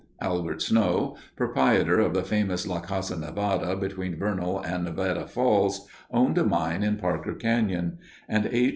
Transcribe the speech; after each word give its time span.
Albert 0.19 0.63
Snow, 0.63 1.15
proprietor 1.35 1.99
of 1.99 2.15
the 2.15 2.23
famous 2.23 2.65
La 2.65 2.79
Casa 2.81 3.15
Nevada 3.15 3.75
between 3.75 4.15
Vernal 4.17 4.59
and 4.59 4.83
Nevada 4.83 5.27
falls, 5.27 5.87
owned 6.09 6.39
a 6.39 6.43
mine 6.43 6.81
in 6.81 6.97
Parker 6.97 7.35
Canyon; 7.35 7.99
and 8.27 8.47
A. 8.47 8.69